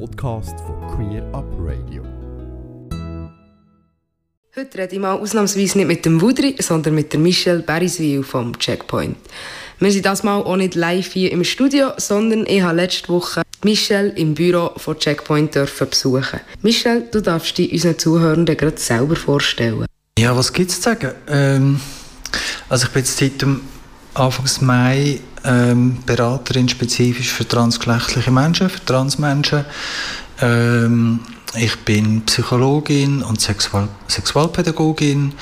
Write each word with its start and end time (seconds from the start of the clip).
Podcast 0.00 0.58
von 0.60 0.80
Queer 0.96 1.22
Up 1.32 1.44
Radio. 1.60 2.02
Heute 4.56 4.78
rede 4.78 4.94
ich 4.94 5.00
mal 5.00 5.14
ausnahmsweise 5.14 5.78
nicht 5.78 5.86
mit 5.86 6.04
dem 6.04 6.20
Wudri, 6.20 6.56
sondern 6.58 6.94
mit 6.94 7.12
der 7.12 7.20
Michelle 7.20 7.60
Beriswil 7.60 8.22
vom 8.24 8.58
Checkpoint. 8.58 9.16
Wir 9.78 9.92
sind 9.92 10.04
das 10.04 10.22
Mal 10.22 10.42
auch 10.42 10.56
nicht 10.56 10.74
live 10.74 11.12
hier 11.12 11.30
im 11.30 11.44
Studio, 11.44 11.92
sondern 11.96 12.44
ich 12.46 12.62
habe 12.62 12.76
letzte 12.76 13.08
Woche 13.08 13.42
Michelle 13.62 14.10
im 14.10 14.34
Büro 14.34 14.72
von 14.76 14.98
Checkpoint 14.98 15.54
dürfen 15.54 15.88
besuchen. 15.88 16.40
Michelle, 16.62 17.02
du 17.02 17.20
darfst 17.20 17.56
dich 17.58 17.72
unseren 17.72 17.98
Zuhörenden 17.98 18.56
gerade 18.56 18.78
selber 18.78 19.16
vorstellen. 19.16 19.86
Ja, 20.18 20.36
was 20.36 20.52
gibt 20.52 20.70
es 20.70 20.76
zu 20.76 20.82
sagen? 20.82 21.12
Ähm, 21.28 21.80
also 22.68 22.86
ich 22.86 22.92
bin 22.92 23.02
jetzt 23.02 23.16
seit 23.16 23.40
dem 23.42 23.60
Anfang 24.14 24.66
Mai 24.66 25.20
ähm, 25.44 25.98
Beraterin 26.06 26.68
spezifisch 26.68 27.32
für 27.32 27.46
transgeschlechtliche 27.46 28.30
Menschen, 28.30 28.70
für 28.70 28.84
Transmenschen. 28.84 29.64
Ähm, 30.40 31.20
ich 31.56 31.76
bin 31.80 32.22
Psychologin 32.22 33.22
und 33.22 33.40
Sexual 33.40 33.88
Sexualpädagogin 34.08 35.32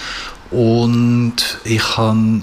und 0.50 1.34
ich 1.64 1.96
habe 1.96 2.40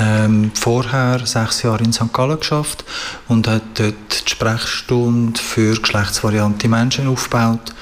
ähm, 0.00 0.50
vorher 0.54 1.24
sechs 1.24 1.62
Jahre 1.62 1.84
in 1.84 1.92
St. 1.92 2.12
Gallen 2.12 2.38
geschafft 2.38 2.84
und 3.28 3.46
habe 3.46 3.62
dort 3.74 4.26
die 4.26 4.30
Sprechstunde 4.30 5.40
für 5.40 5.76
geschlechtsvariante 5.76 6.68
Menschen 6.68 7.08
aufgebaut. 7.08 7.74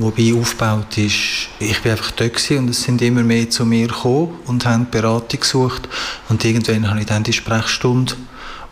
Wobei 0.00 0.32
aufgebaut 0.32 0.96
ist, 0.96 1.48
ich 1.58 1.82
bin 1.82 1.90
einfach 1.90 2.12
dort 2.12 2.50
und 2.52 2.70
es 2.70 2.84
sind 2.84 3.02
immer 3.02 3.24
mehr 3.24 3.50
zu 3.50 3.66
mir 3.66 3.88
gekommen 3.88 4.38
und 4.46 4.64
haben 4.64 4.88
Beratung 4.88 5.40
gesucht 5.40 5.88
und 6.28 6.44
irgendwann 6.44 6.88
habe 6.88 7.00
ich 7.00 7.06
dann 7.06 7.24
die 7.24 7.32
Sprechstunde 7.32 8.14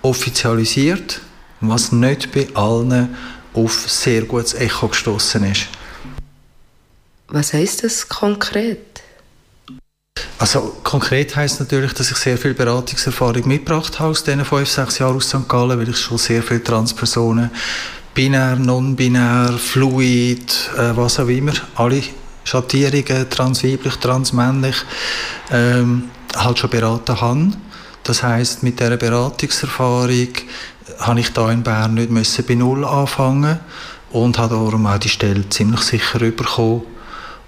offizialisiert, 0.02 1.20
was 1.60 1.90
nicht 1.90 2.30
bei 2.30 2.46
allen 2.54 3.16
auf 3.54 3.90
sehr 3.90 4.22
gutes 4.22 4.54
Echo 4.54 4.86
gestoßen 4.86 5.42
ist. 5.50 5.66
Was 7.26 7.52
heißt 7.52 7.82
das 7.82 8.08
konkret? 8.08 9.02
Also 10.38 10.76
konkret 10.84 11.34
heißt 11.34 11.58
natürlich, 11.58 11.92
dass 11.94 12.10
ich 12.10 12.18
sehr 12.18 12.38
viel 12.38 12.54
Beratungserfahrung 12.54 13.48
mitgebracht 13.48 13.98
habe 13.98 14.10
aus 14.10 14.22
diesen 14.22 14.44
fünf, 14.44 14.70
sechs 14.70 14.98
Jahren 14.98 15.16
aus 15.16 15.28
St. 15.28 15.48
Gallen, 15.48 15.78
weil 15.78 15.88
ich 15.88 15.96
schon 15.96 16.18
sehr 16.18 16.42
viele 16.42 16.62
Transpersonen, 16.62 17.50
binär, 18.16 18.56
non-binär, 18.56 19.52
fluid, 19.58 20.70
äh, 20.78 20.96
was 20.96 21.20
auch 21.20 21.28
immer, 21.28 21.52
alle 21.74 22.02
Schattierungen, 22.44 23.28
transweiblich, 23.28 23.96
transmännlich, 23.96 24.76
ähm, 25.50 26.04
halt 26.34 26.58
schon 26.58 26.70
beraten 26.70 27.20
habe. 27.20 27.52
Das 28.04 28.22
heißt, 28.22 28.62
mit 28.62 28.80
dieser 28.80 28.96
Beratungserfahrung 28.96 30.28
habe 30.98 31.20
ich 31.20 31.32
da 31.34 31.50
in 31.50 31.62
Bern 31.62 31.94
nicht 31.94 32.10
müssen 32.10 32.46
bei 32.46 32.54
Null 32.54 32.86
anfangen 32.86 33.60
und 34.10 34.38
habe 34.38 34.54
darum 34.54 34.86
auch 34.86 34.98
die 34.98 35.10
Stelle 35.10 35.46
ziemlich 35.50 35.82
sicher 35.82 36.18
bekommen 36.18 36.84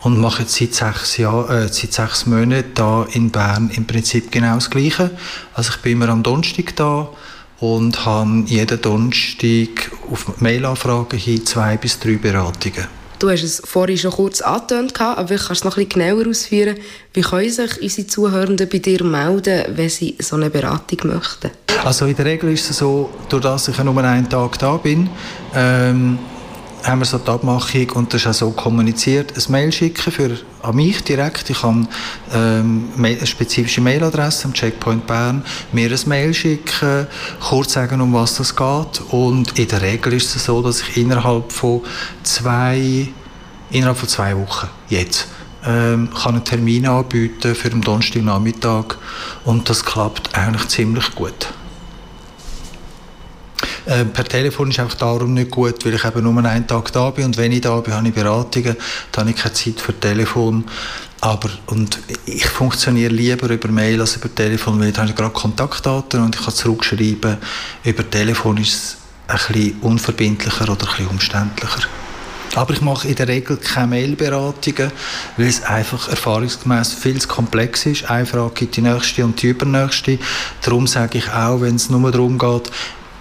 und 0.00 0.20
mache 0.20 0.42
jetzt 0.42 0.54
seit 0.54 0.74
sechs, 0.74 1.16
Jahr, 1.16 1.48
äh, 1.48 1.68
seit 1.68 1.94
sechs 1.94 2.26
Monaten 2.26 2.74
da 2.74 3.06
in 3.12 3.30
Bern 3.30 3.70
im 3.74 3.86
Prinzip 3.86 4.30
genau 4.30 4.56
das 4.56 4.68
Gleiche. 4.68 5.12
Also 5.54 5.70
ich 5.70 5.78
bin 5.78 5.92
immer 5.92 6.10
am 6.10 6.22
Donnerstag 6.22 6.76
da 6.76 7.08
und 7.60 8.04
habe 8.04 8.44
jeden 8.46 8.80
Donnerstag 8.80 9.90
auf 10.10 10.40
Mailanfragen 10.40 11.18
hin 11.18 11.44
zwei 11.44 11.76
bis 11.76 11.98
drei 11.98 12.16
Beratungen. 12.16 12.86
Du 13.18 13.28
hast 13.28 13.42
es 13.42 13.60
vorhin 13.64 13.98
schon 13.98 14.12
kurz 14.12 14.40
angetönt, 14.40 15.00
aber 15.00 15.24
kannst 15.24 15.48
du 15.48 15.52
es 15.52 15.64
noch 15.64 15.76
ein 15.76 15.88
bisschen 15.88 16.08
genauer 16.08 16.28
ausführen. 16.28 16.76
Wie 17.12 17.20
können 17.20 17.50
sich 17.50 17.82
unsere 17.82 18.06
Zuhörenden 18.06 18.68
bei 18.68 18.78
dir 18.78 19.02
melden, 19.02 19.64
wenn 19.74 19.88
sie 19.88 20.14
so 20.20 20.36
eine 20.36 20.50
Beratung 20.50 21.10
möchten? 21.14 21.50
Also 21.84 22.06
in 22.06 22.14
der 22.14 22.26
Regel 22.26 22.52
ist 22.52 22.70
es 22.70 22.78
so, 22.78 23.10
durch 23.28 23.42
dass 23.42 23.68
ich 23.68 23.78
nur 23.82 23.96
einen 24.04 24.28
Tag 24.28 24.58
da 24.60 24.76
bin, 24.76 25.10
ähm, 25.54 26.18
haben 26.84 27.00
wir 27.00 27.04
so 27.04 27.18
die 27.18 27.30
Abmachung 27.30 27.90
und 27.90 28.14
das 28.14 28.22
ist 28.22 28.26
auch 28.28 28.32
so 28.32 28.50
kommuniziert, 28.50 29.32
ein 29.36 29.52
Mail 29.52 29.72
schicken 29.72 30.12
für, 30.12 30.38
an 30.62 30.76
mich 30.76 31.02
direkt. 31.02 31.50
Ich 31.50 31.62
habe 31.62 31.86
ähm, 32.34 32.88
eine 32.96 33.26
spezifische 33.26 33.80
Mailadresse 33.80 34.46
am 34.46 34.52
Checkpoint 34.52 35.06
Bern, 35.06 35.44
mir 35.72 35.90
ein 35.90 36.08
Mail 36.08 36.32
schicken, 36.34 37.06
kurz 37.40 37.72
sagen, 37.72 38.00
um 38.00 38.12
was 38.14 38.38
es 38.40 38.54
geht 38.54 39.00
und 39.10 39.58
in 39.58 39.68
der 39.68 39.82
Regel 39.82 40.14
ist 40.14 40.34
es 40.34 40.44
so, 40.44 40.62
dass 40.62 40.80
ich 40.80 40.96
innerhalb 40.96 41.52
von 41.52 41.82
zwei, 42.22 43.08
innerhalb 43.70 43.98
von 43.98 44.08
zwei 44.08 44.36
Wochen 44.36 44.68
jetzt 44.88 45.28
ähm, 45.66 46.10
kann 46.14 46.34
einen 46.34 46.44
Termin 46.44 46.86
anbieten 46.86 47.54
für 47.54 47.70
den 47.70 47.80
Donnerstagnachmittag 47.80 48.96
und 49.44 49.68
das 49.68 49.84
klappt 49.84 50.34
eigentlich 50.36 50.68
ziemlich 50.68 51.14
gut. 51.14 51.48
Äh, 53.88 54.04
per 54.04 54.24
Telefon 54.24 54.70
ist 54.70 54.78
einfach 54.80 54.96
darum 54.96 55.32
nicht 55.32 55.50
gut, 55.50 55.82
weil 55.86 55.94
ich 55.94 56.04
eben 56.04 56.22
nur 56.22 56.44
einen 56.44 56.66
Tag 56.66 56.92
da 56.92 57.08
bin 57.08 57.24
und 57.24 57.38
wenn 57.38 57.52
ich 57.52 57.62
da 57.62 57.80
bin, 57.80 57.94
habe 57.94 58.06
ich 58.06 58.14
Beratungen, 58.14 58.76
dann 59.12 59.22
habe 59.22 59.30
ich 59.30 59.42
keine 59.42 59.54
Zeit 59.54 59.80
für 59.80 59.98
Telefon. 59.98 60.64
Aber, 61.22 61.48
und 61.66 61.98
ich 62.26 62.46
funktioniere 62.46 63.12
lieber 63.12 63.48
über 63.48 63.68
Mail 63.68 64.02
als 64.02 64.16
über 64.16 64.32
Telefon, 64.32 64.78
weil 64.78 64.92
da 64.92 65.00
habe 65.00 65.10
ich 65.10 65.16
gerade 65.16 65.32
Kontaktdaten 65.32 66.22
und 66.22 66.36
ich 66.36 66.44
kann 66.44 66.54
zurückschreiben. 66.54 67.38
Über 67.82 68.10
Telefon 68.10 68.58
ist 68.58 68.74
es 68.74 68.96
ein 69.26 69.38
bisschen 69.38 69.78
unverbindlicher 69.80 70.64
oder 70.64 70.86
ein 70.86 70.90
bisschen 70.90 71.08
umständlicher. 71.08 71.88
Aber 72.54 72.72
ich 72.74 72.80
mache 72.80 73.08
in 73.08 73.14
der 73.14 73.28
Regel 73.28 73.56
keine 73.56 73.88
Mailberatungen, 73.88 74.90
weil 75.36 75.46
es 75.46 75.62
einfach 75.62 76.08
erfahrungsgemäß 76.08 76.92
viel 76.92 77.20
zu 77.20 77.28
komplex 77.28 77.86
ist. 77.86 78.10
Eine 78.10 78.26
Frage 78.26 78.54
gibt 78.54 78.76
die 78.76 78.82
nächste 78.82 79.24
und 79.24 79.40
die 79.40 79.48
übernächste. 79.48 80.18
Darum 80.62 80.86
sage 80.86 81.18
ich 81.18 81.30
auch, 81.30 81.60
wenn 81.60 81.76
es 81.76 81.90
nur 81.90 82.10
darum 82.10 82.38
geht, 82.38 82.70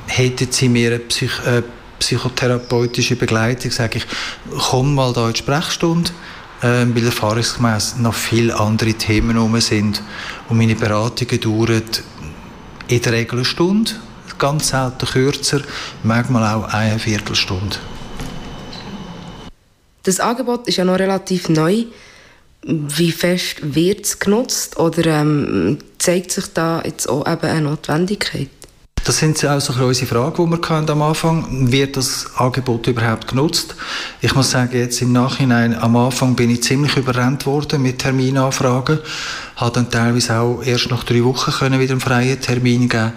hätten 0.07 0.51
Sie 0.51 0.69
mir 0.69 0.91
eine 0.91 0.99
Psych 0.99 1.39
äh, 1.45 1.61
psychotherapeutische 1.99 3.15
Begleitung, 3.15 3.71
sage 3.71 3.97
ich, 3.97 4.05
komm 4.69 4.95
mal 4.95 5.13
da 5.13 5.27
in 5.27 5.33
die 5.33 5.39
Sprechstunde, 5.39 6.11
äh, 6.61 6.85
weil 6.85 7.05
erfahrungsgemäß 7.05 7.97
noch 7.97 8.13
viele 8.13 8.57
andere 8.59 8.93
Themen 8.93 9.31
herum 9.31 9.59
sind. 9.59 10.01
Und 10.49 10.57
meine 10.57 10.75
Beratungen 10.75 11.41
dauern 11.41 11.81
in 12.87 13.01
der 13.01 13.13
Regel 13.13 13.39
eine 13.39 13.45
Stunde, 13.45 13.91
ganz 14.37 14.69
selten 14.69 15.05
kürzer, 15.07 15.61
manchmal 16.03 16.53
auch 16.53 16.71
eine 16.71 16.99
Viertelstunde. 16.99 17.77
Das 20.03 20.19
Angebot 20.19 20.67
ist 20.67 20.77
ja 20.77 20.85
noch 20.85 20.99
relativ 20.99 21.49
neu. 21.49 21.85
Wie 22.63 23.11
fest 23.11 23.57
wird 23.61 24.05
es 24.05 24.19
genutzt 24.19 24.77
oder 24.77 25.05
ähm, 25.05 25.79
zeigt 25.97 26.31
sich 26.31 26.45
da 26.53 26.81
jetzt 26.83 27.07
auch 27.07 27.27
eben 27.27 27.41
eine 27.41 27.61
Notwendigkeit? 27.61 28.49
Das 29.07 29.19
sind 29.19 29.43
auch 29.45 29.61
so 29.61 29.71
unsere 29.71 30.05
Fragen, 30.05 30.51
die 30.51 30.51
wir 30.51 30.69
hatten 30.69 30.91
am 30.91 31.01
Anfang. 31.01 31.71
Wird 31.71 31.95
das 31.95 32.25
Angebot 32.35 32.87
überhaupt 32.87 33.29
genutzt? 33.29 33.73
Ich 34.19 34.35
muss 34.35 34.51
sagen, 34.51 34.77
jetzt 34.77 35.01
im 35.01 35.13
Nachhinein, 35.13 35.73
am 35.79 35.95
Anfang 35.95 36.35
bin 36.35 36.49
ich 36.49 36.63
ziemlich 36.63 36.97
überrannt 36.97 37.45
worden 37.45 37.81
mit 37.83 37.99
Terminanfragen. 37.99 38.99
Habe 39.55 39.71
dann 39.71 39.89
teilweise 39.89 40.37
auch 40.37 40.61
erst 40.61 40.91
nach 40.91 41.05
drei 41.05 41.23
Wochen 41.23 41.51
können 41.51 41.79
wieder 41.79 41.93
einen 41.93 42.01
freien 42.01 42.41
Termin 42.41 42.89
geben. 42.89 43.13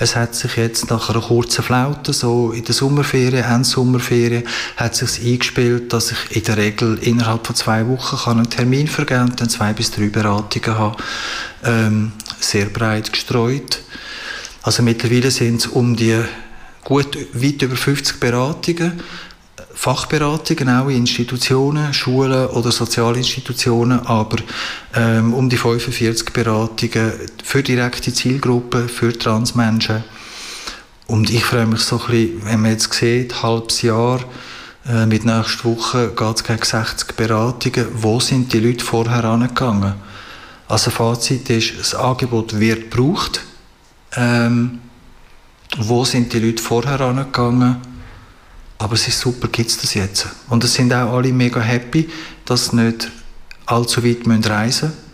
Es 0.00 0.16
hat 0.16 0.34
sich 0.34 0.56
jetzt 0.56 0.90
nach 0.90 1.08
einer 1.08 1.20
kurzen 1.20 1.62
Flaute, 1.62 2.12
so 2.12 2.50
in 2.50 2.64
der 2.64 2.74
Sommerferien, 2.74 3.44
Endsommerferien, 3.44 4.42
hat 4.76 4.96
sich 4.96 5.24
eingespielt, 5.24 5.92
dass 5.92 6.10
ich 6.10 6.36
in 6.36 6.42
der 6.42 6.56
Regel 6.56 6.98
innerhalb 7.00 7.46
von 7.46 7.54
zwei 7.54 7.86
Wochen 7.86 8.16
kann 8.16 8.38
einen 8.38 8.50
Termin 8.50 8.88
vergeben 8.88 9.30
und 9.30 9.40
dann 9.40 9.48
zwei 9.48 9.72
bis 9.72 9.92
drei 9.92 10.08
Beratungen 10.08 10.76
habe. 10.76 10.96
Ähm, 11.62 12.10
sehr 12.40 12.66
breit 12.66 13.12
gestreut. 13.12 13.82
Also 14.62 14.82
mittlerweile 14.82 15.30
sind 15.30 15.56
es 15.56 15.66
um 15.66 15.96
die 15.96 16.20
gut 16.84 17.16
weit 17.34 17.62
über 17.62 17.76
50 17.76 18.18
Beratungen, 18.18 19.00
Fachberatungen 19.74 20.68
auch 20.68 20.88
in 20.88 20.96
Institutionen, 20.96 21.94
Schulen 21.94 22.46
oder 22.48 22.72
Sozialinstitutionen, 22.72 24.00
aber 24.06 24.38
ähm, 24.94 25.34
um 25.34 25.48
die 25.48 25.56
45 25.56 26.32
Beratungen 26.32 27.12
für 27.44 27.62
direkte 27.62 28.12
Zielgruppen, 28.12 28.88
für 28.88 29.16
Transmenschen. 29.16 30.02
Und 31.06 31.30
ich 31.30 31.44
freue 31.44 31.66
mich 31.66 31.80
so 31.80 32.00
ein 32.00 32.06
bisschen, 32.06 32.44
wenn 32.44 32.62
man 32.62 32.72
jetzt 32.72 32.92
sieht, 32.92 33.42
halbes 33.42 33.82
Jahr, 33.82 34.20
äh, 34.88 35.06
mit 35.06 35.24
nächster 35.24 35.64
Woche 35.64 36.12
geht 36.16 36.36
es 36.36 36.44
gegen 36.44 36.64
60 36.64 37.16
Beratungen. 37.16 37.86
Wo 37.92 38.18
sind 38.18 38.52
die 38.52 38.60
Leute 38.60 38.84
vorher 38.84 39.24
angegangen? 39.24 39.94
Also 40.66 40.90
Fazit 40.90 41.48
ist, 41.50 41.78
das 41.78 41.94
Angebot 41.94 42.58
wird 42.58 42.90
gebraucht 42.90 43.42
ähm, 44.18 44.80
wo 45.78 46.04
sind 46.04 46.32
die 46.32 46.40
Leute 46.40 46.62
vorher 46.62 47.00
angegangen? 47.00 47.76
Aber 48.78 48.94
es 48.94 49.08
ist 49.08 49.20
super, 49.20 49.48
gibt 49.48 49.70
es 49.70 49.78
das 49.78 49.94
jetzt. 49.94 50.28
Und 50.48 50.64
es 50.64 50.74
sind 50.74 50.92
auch 50.92 51.12
alle 51.12 51.32
mega 51.32 51.60
happy, 51.60 52.08
dass 52.44 52.66
sie 52.66 52.76
nicht 52.76 53.10
allzu 53.66 54.04
weit 54.04 54.26
reisen 54.48 54.88
müssen. 54.88 55.08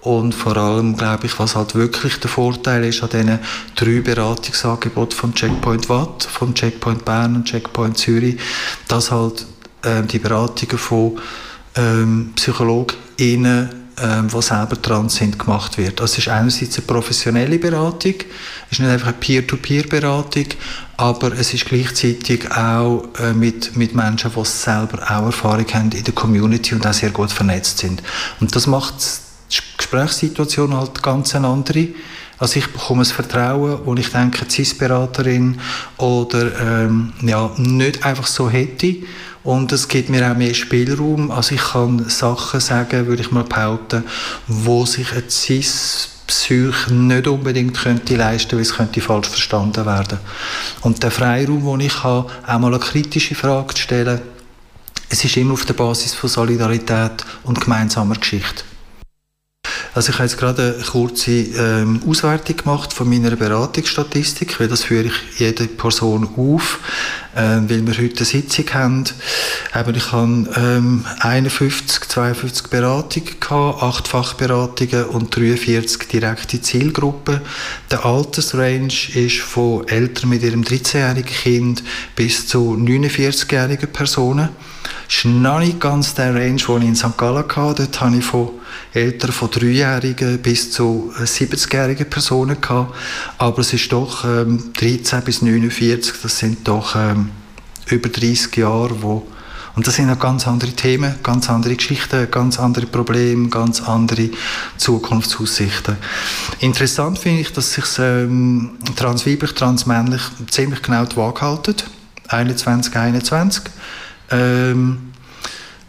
Und 0.00 0.34
vor 0.34 0.56
allem, 0.58 0.96
glaube 0.96 1.26
ich, 1.26 1.38
was 1.38 1.56
halt 1.56 1.74
wirklich 1.74 2.20
der 2.20 2.28
Vorteil 2.28 2.84
ist 2.84 3.02
an 3.02 3.08
diesen 3.08 3.38
drei 3.74 4.00
Beratungsangeboten 4.00 5.16
von 5.16 5.34
Checkpoint 5.34 5.88
Watt, 5.88 6.24
von 6.24 6.54
Checkpoint 6.54 7.06
Bern 7.06 7.36
und 7.36 7.44
Checkpoint 7.44 7.96
Zürich, 7.96 8.38
dass 8.86 9.10
halt 9.10 9.46
äh, 9.82 10.02
die 10.02 10.18
Beratungen 10.18 10.76
von 10.76 11.18
ähm, 11.76 12.32
PsychologInnen 12.36 13.83
ähm, 14.02 14.28
die 14.28 14.42
selber 14.42 14.76
dran 14.76 15.08
sind, 15.08 15.38
gemacht 15.38 15.78
wird. 15.78 16.00
Also 16.00 16.12
es 16.14 16.18
ist 16.18 16.28
einerseits 16.28 16.76
eine 16.78 16.86
professionelle 16.86 17.58
Beratung, 17.58 18.14
es 18.66 18.72
ist 18.72 18.80
nicht 18.80 18.90
einfach 18.90 19.08
eine 19.08 19.16
Peer-to-Peer-Beratung, 19.18 20.46
aber 20.96 21.32
es 21.32 21.54
ist 21.54 21.66
gleichzeitig 21.66 22.50
auch 22.50 23.04
äh, 23.20 23.32
mit, 23.32 23.76
mit 23.76 23.94
Menschen, 23.94 24.30
die 24.34 24.44
selber 24.44 25.02
auch 25.02 25.26
Erfahrung 25.26 25.66
haben 25.72 25.92
in 25.92 26.04
der 26.04 26.14
Community 26.14 26.74
und 26.74 26.86
auch 26.86 26.92
sehr 26.92 27.10
gut 27.10 27.30
vernetzt 27.30 27.78
sind. 27.78 28.02
Und 28.40 28.54
das 28.54 28.66
macht 28.66 28.94
die 29.50 29.58
Gesprächssituation 29.76 30.74
halt 30.76 31.02
ganz 31.02 31.34
eine 31.34 31.48
andere. 31.48 31.88
Also 32.38 32.58
ich 32.58 32.72
bekomme 32.72 33.02
ein 33.02 33.06
Vertrauen, 33.06 33.78
wo 33.84 33.94
ich 33.94 34.10
denke, 34.10 34.44
die 34.44 34.50
CIS-Beraterin 34.50 35.60
oder 35.98 36.60
ähm, 36.60 37.12
ja, 37.22 37.50
nicht 37.56 38.04
einfach 38.04 38.26
so 38.26 38.50
hätte. 38.50 38.96
Und 39.44 39.70
es 39.72 39.88
gibt 39.88 40.08
mir 40.08 40.28
auch 40.30 40.36
mehr 40.36 40.54
Spielraum. 40.54 41.30
Also 41.30 41.54
ich 41.54 41.60
kann 41.60 42.08
Sachen 42.08 42.60
sagen, 42.60 43.06
würde 43.06 43.22
ich 43.22 43.30
mal 43.30 43.44
behaupten, 43.44 44.04
wo 44.48 44.86
sich 44.86 45.12
ein 45.12 45.28
CIS 45.28 46.08
Psyche 46.26 46.92
nicht 46.92 47.26
unbedingt 47.28 47.78
könnte 47.78 48.16
leisten, 48.16 48.52
weil 48.52 48.62
es 48.62 48.74
könnte 48.74 49.02
falsch 49.02 49.28
verstanden 49.28 49.84
werden. 49.84 50.18
Und 50.80 51.02
der 51.02 51.10
Freiraum, 51.10 51.78
den 51.78 51.86
ich 51.86 52.02
habe, 52.02 52.30
auch 52.46 52.58
mal 52.58 52.68
eine 52.68 52.78
kritische 52.78 53.34
Frage 53.34 53.74
zu 53.74 53.82
stellen, 53.82 54.22
es 55.10 55.22
ist 55.22 55.36
immer 55.36 55.52
auf 55.52 55.66
der 55.66 55.74
Basis 55.74 56.14
von 56.14 56.30
Solidarität 56.30 57.24
und 57.44 57.60
gemeinsamer 57.60 58.16
Geschichte. 58.16 58.64
Also 59.94 60.10
ich 60.10 60.16
habe 60.16 60.24
jetzt 60.24 60.38
gerade 60.38 60.74
eine 60.74 60.84
kurze 60.84 61.30
ähm, 61.30 62.00
Auswertung 62.04 62.56
gemacht 62.56 62.92
von 62.92 63.08
meiner 63.08 63.36
Beratungsstatistik, 63.36 64.58
weil 64.58 64.66
das 64.66 64.82
führe 64.82 65.04
ich 65.04 65.38
jede 65.38 65.68
Person 65.68 66.28
auf, 66.36 66.80
äh, 67.36 67.60
weil 67.68 67.86
wir 67.86 67.96
heute 67.96 68.16
eine 68.16 68.24
Sitzung 68.24 68.64
haben. 68.74 69.04
Eben, 69.72 69.94
ich 69.94 70.10
habe 70.10 70.48
ähm, 70.56 71.04
51, 71.20 72.08
52 72.08 72.70
Beratungen 72.70 73.38
gehabt, 73.38 73.82
8 73.84 74.08
Fachberatungen 74.08 75.04
und 75.04 75.36
43 75.36 76.08
direkte 76.08 76.60
Zielgruppen. 76.60 77.40
Der 77.92 78.04
Altersrange 78.04 78.88
ist 79.14 79.38
von 79.38 79.86
Eltern 79.86 80.30
mit 80.30 80.42
ihrem 80.42 80.62
13-jährigen 80.62 81.24
Kind 81.24 81.84
bis 82.16 82.48
zu 82.48 82.74
49-jährigen 82.74 83.92
Personen. 83.92 84.48
Das 85.06 85.18
ist 85.18 85.24
noch 85.26 85.60
nicht 85.60 85.78
ganz 85.78 86.14
der 86.14 86.34
Range, 86.34 86.56
den 86.56 86.82
ich 86.82 86.88
in 86.88 86.96
St. 86.96 87.16
Gallen 87.16 87.44
hatte. 87.44 87.82
Dort 87.82 88.00
habe 88.00 88.16
ich 88.16 88.24
von 88.24 88.50
Eltern 88.92 89.32
von 89.32 89.48
3-Jährigen 89.48 90.38
bis 90.38 90.70
zu 90.70 91.12
70-jährigen 91.18 92.08
Personen 92.08 92.60
gehabt. 92.60 92.94
Aber 93.38 93.60
es 93.60 93.72
ist 93.72 93.92
doch 93.92 94.24
ähm, 94.24 94.72
13 94.74 95.22
bis 95.22 95.42
49, 95.42 96.14
das 96.22 96.38
sind 96.38 96.66
doch 96.66 96.96
ähm, 96.96 97.30
über 97.86 98.08
30 98.08 98.56
Jahre, 98.56 99.02
wo 99.02 99.26
und 99.76 99.86
das 99.88 99.96
sind 99.96 100.08
auch 100.10 100.18
ganz 100.18 100.46
andere 100.46 100.70
Themen, 100.70 101.16
ganz 101.22 101.50
andere 101.50 101.74
Geschichten, 101.74 102.30
ganz 102.30 102.60
andere 102.60 102.86
Probleme, 102.86 103.48
ganz 103.48 103.82
andere 103.82 104.30
Zukunftsaussichten. 104.76 105.96
Interessant 106.60 107.18
finde 107.18 107.40
ich, 107.40 107.52
dass 107.52 107.72
sich 107.72 107.84
ähm, 107.98 108.78
transweiblich, 108.94 109.52
transmännlich 109.52 110.22
ziemlich 110.48 110.80
genau 110.80 111.04
die 111.06 111.16
Waage 111.16 111.40
halten. 111.40 111.74
21, 112.28 112.94
21. 112.94 113.64
Ähm, 114.30 115.12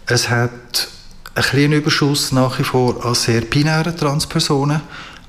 es 0.08 0.30
hat 0.30 0.88
ein 1.36 1.44
kleiner 1.44 1.76
Überschuss 1.76 2.32
nach 2.32 2.58
wie 2.60 2.64
vor 2.64 3.06
an 3.06 3.14
sehr 3.14 3.42
binären 3.42 3.96
Transpersonen. 3.96 4.82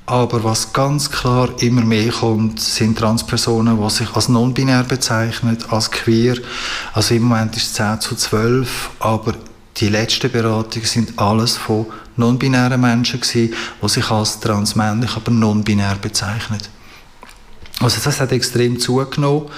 Aber 0.05 0.41
was 0.41 0.71
ganz 0.71 1.11
klar 1.11 1.49
immer 1.59 1.81
mehr 1.81 2.13
kommt, 2.13 2.61
sind 2.61 2.97
Transpersonen, 2.97 3.77
die 3.77 3.89
sich 3.89 4.09
als 4.15 4.29
non-binär 4.29 4.83
bezeichnen, 4.83 5.57
als 5.69 5.91
queer. 5.91 6.37
Also 6.93 7.13
im 7.13 7.23
Moment 7.23 7.57
ist 7.57 7.65
es 7.65 7.73
10 7.73 7.99
zu 7.99 8.15
12, 8.15 8.91
aber 8.99 9.33
die 9.75 9.89
letzten 9.89 10.31
Beratungen 10.31 10.87
sind 10.87 11.19
alles 11.19 11.57
von 11.57 11.87
non-binären 12.15 12.79
Menschen 12.79 13.19
gewesen, 13.19 13.53
die 13.81 13.89
sich 13.89 14.09
als 14.09 14.39
transmännlich, 14.39 15.13
aber 15.13 15.29
non-binär 15.29 15.95
bezeichnen. 15.95 16.59
Also 17.81 17.99
das 18.01 18.21
hat 18.21 18.31
extrem 18.31 18.79
zugenommen. 18.79 19.49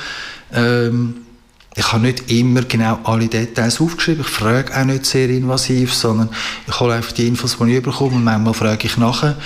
Ähm, 0.51 1.27
ich 1.75 1.93
habe 1.93 2.01
nicht 2.01 2.31
immer 2.31 2.63
genau 2.63 2.99
alle 3.03 3.27
Details 3.27 3.79
aufgeschrieben. 3.79 4.21
Ich 4.21 4.31
frage 4.31 4.75
auch 4.75 4.85
nicht 4.85 5.05
sehr 5.05 5.29
invasiv, 5.29 5.93
sondern 5.93 6.29
ich 6.67 6.79
hole 6.79 6.95
einfach 6.95 7.11
die 7.11 7.27
Infos, 7.27 7.57
die 7.59 7.77
ich 7.77 7.83
bekomme 7.83 8.15
und 8.15 8.23
manchmal 8.23 8.55
frage 8.55 8.87
ich 8.87 8.97
nachher. 8.97 9.37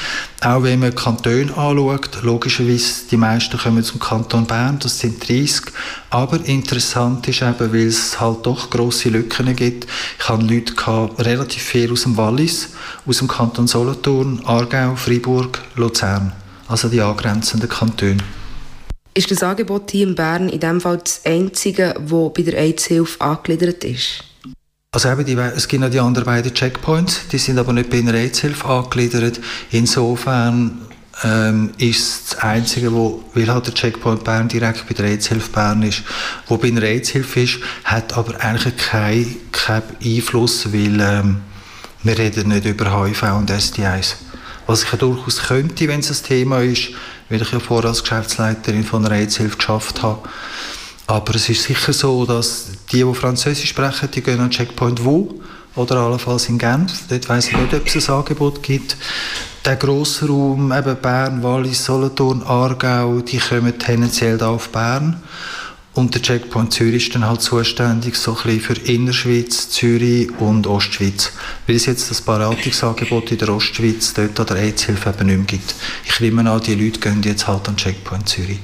Auch 0.42 0.64
wenn 0.64 0.80
man 0.80 0.96
Kantone 0.96 1.56
anschaut, 1.56 2.24
logischerweise 2.24 3.08
die 3.12 3.18
meisten 3.18 3.58
kommen 3.58 3.84
zum 3.84 4.00
Kanton 4.00 4.46
Bern, 4.46 4.80
das 4.80 5.00
sind 5.00 5.28
30. 5.28 5.64
Aber 6.12 6.40
interessant 6.46 7.28
ist 7.28 7.42
eben, 7.42 7.74
weil 7.74 7.88
es 7.88 8.20
halt 8.20 8.46
doch 8.46 8.70
grosse 8.70 9.10
Lücken 9.10 9.54
gibt. 9.56 9.86
Ich 10.18 10.30
habe 10.30 10.44
Leute 10.44 10.74
gehabt, 10.76 11.24
relativ 11.24 11.62
viel 11.62 11.92
aus 11.92 12.04
dem 12.04 12.16
Wallis, 12.16 12.70
aus 13.06 13.18
dem 13.18 13.28
Kanton 13.28 13.68
Solothurn, 13.68 14.42
Aargau, 14.46 14.96
Freiburg, 14.96 15.62
Luzern. 15.76 16.32
Also 16.70 16.88
die 16.88 17.02
angrenzenden 17.02 17.70
Kantone. 17.70 18.18
Ist 19.16 19.30
das 19.30 19.44
Angebot 19.44 19.92
hier 19.92 20.08
in 20.08 20.16
Bern 20.16 20.50
in 20.50 20.60
dem 20.60 20.82
Fall 20.82 20.98
das 20.98 21.22
einzige, 21.24 21.94
das 21.94 22.34
bei 22.34 22.42
der 22.42 22.58
AIDS-Hilfe 22.58 23.22
angegliedert 23.22 23.84
ist? 23.84 24.24
Also 24.92 25.10
eben 25.10 25.26
die, 25.26 25.34
es 25.34 25.68
gibt 25.68 25.82
noch 25.82 25.90
die 25.90 26.00
anderen 26.00 26.26
beiden 26.26 26.54
Checkpoints, 26.54 27.28
die 27.32 27.38
sind 27.38 27.60
aber 27.60 27.74
nicht 27.74 27.90
bei 27.90 28.00
einer 28.00 28.14
AIDS-Hilfe 28.16 28.66
angegliedert. 28.66 29.40
Insofern 29.72 30.82
ähm, 31.24 31.72
ist 31.78 32.32
das 32.32 32.40
Einzige, 32.40 32.92
wo, 32.92 33.24
weil 33.36 33.48
halt 33.48 33.68
der 33.68 33.74
Checkpoint 33.76 34.24
Bern 34.24 34.48
direkt 34.48 34.88
bei 34.88 34.96
der 34.96 35.06
AIDS-Hilfe 35.06 35.52
Bern 35.52 35.84
ist, 35.84 36.02
wo 36.48 36.58
bei 36.58 36.70
einer 36.70 36.82
AIDS-Hilfe 36.82 37.42
ist, 37.42 37.60
hat 37.84 38.18
aber 38.18 38.40
eigentlich 38.42 38.78
keinen 38.78 39.36
kein 39.52 39.84
Einfluss, 40.04 40.74
weil 40.74 41.00
ähm, 41.00 41.42
wir 42.02 42.18
reden 42.18 42.50
nicht 42.50 42.66
über 42.66 43.06
HIV 43.06 43.24
und 43.34 43.50
STIs. 43.50 44.18
Was 44.66 44.84
ich 44.84 44.92
ja 44.92 44.98
durchaus 44.98 45.42
könnte, 45.44 45.88
wenn 45.88 46.00
es 46.00 46.10
ein 46.10 46.28
Thema 46.28 46.62
ist, 46.62 46.90
weil 47.34 47.42
ich 47.42 47.52
ja 47.52 47.60
vorher 47.60 47.90
als 47.90 48.04
Geschäftsleiterin 48.04 48.84
von 48.84 49.04
einer 49.04 49.16
AIDS-Hilfe 49.16 49.58
geschafft 49.58 50.04
habe. 50.04 50.20
Aber 51.08 51.34
es 51.34 51.50
ist 51.50 51.64
sicher 51.64 51.92
so, 51.92 52.28
dass 52.28 52.68
die, 52.92 53.04
die 53.04 53.14
Französisch 53.16 53.70
sprechen, 53.70 54.12
die 54.12 54.22
gehen 54.22 54.40
an 54.40 54.52
Checkpoint 54.52 55.04
wo 55.04 55.42
oder 55.76 55.96
allenfalls 55.96 56.48
in 56.50 56.60
Genf. 56.60 57.08
Dort 57.10 57.28
weiss 57.28 57.48
ich 57.48 57.58
nicht, 57.58 57.74
ob 57.74 57.88
es 57.88 58.08
ein 58.08 58.16
Angebot 58.16 58.62
gibt. 58.62 58.96
Der 59.66 59.78
grosse 59.78 60.28
Raum, 60.28 60.72
eben 60.72 60.96
Bern, 60.98 61.42
Wallis, 61.42 61.84
Solothurn, 61.84 62.44
Aargau, 62.44 63.22
die 63.22 63.40
kommen 63.40 63.80
tendenziell 63.80 64.38
da 64.38 64.50
auf 64.50 64.70
Bern. 64.70 65.24
Und 65.96 66.16
der 66.16 66.24
Checkpoint 66.24 66.74
Zürich 66.74 67.08
ist 67.08 67.16
dann 67.16 67.26
halt 67.26 67.42
zuständig 67.42 68.16
so 68.16 68.36
ein 68.44 68.60
für 68.60 68.74
Innerschweiz, 68.74 69.70
Zürich 69.70 70.32
und 70.40 70.66
Ostschweiz. 70.66 71.32
Weil 71.68 71.76
es 71.76 71.86
jetzt 71.86 72.10
das 72.10 72.22
Beratungsangebot 72.22 73.32
in 73.32 73.38
der 73.38 73.50
Ostschweiz 73.50 74.14
dort 74.14 74.40
an 74.40 74.48
der 74.48 74.58
AIDS-Hilfe 74.58 75.10
eben 75.10 75.28
nicht 75.28 75.38
mehr 75.38 75.46
gibt. 75.46 75.76
Ich 76.06 76.20
nehme 76.20 76.50
an, 76.50 76.62
die 76.62 76.74
Leute 76.74 77.00
gehen 77.00 77.22
jetzt 77.22 77.48
halt 77.48 77.68
an 77.68 77.78
Checkpoint 77.78 78.28
Zürich. 78.28 78.60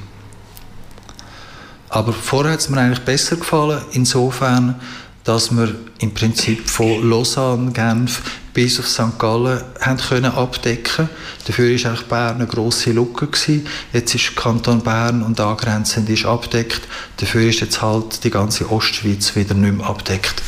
Aber 1.89 2.13
vorher 2.13 2.53
hat 2.53 2.59
es 2.61 2.69
mir 2.69 2.79
eigentlich 2.79 3.05
besser 3.05 3.35
gefallen, 3.35 3.81
insofern, 3.91 4.75
dass 5.23 5.51
wir 5.51 5.75
im 5.99 6.13
Prinzip 6.13 6.67
von 6.67 7.07
Lausanne, 7.07 7.71
Genf 7.71 8.21
bis 8.59 8.77
auf 8.77 8.89
St. 8.89 9.17
Gallen 9.17 9.61
haben 9.79 9.97
können 9.97 10.33
abdecken 10.33 11.07
Dafür 11.47 11.67
war 11.67 11.91
eigentlich 11.91 12.07
Bern 12.07 12.35
eine 12.35 12.45
grosse 12.45 12.91
Lücke. 12.91 13.27
Gewesen. 13.27 13.65
Jetzt 13.93 14.15
ist 14.15 14.35
Kanton 14.35 14.81
Bern 14.81 15.23
und 15.23 15.39
angrenzend 15.39 16.09
ist 16.09 16.25
abdeckt. 16.25 16.81
Dafür 17.15 17.47
ist 17.47 17.61
jetzt 17.61 17.81
halt 17.81 18.21
die 18.25 18.29
ganze 18.29 18.69
Ostschweiz 18.69 19.33
wieder 19.37 19.53
nicht 19.53 19.77
mehr 19.77 19.87
abdeckt. 19.87 20.41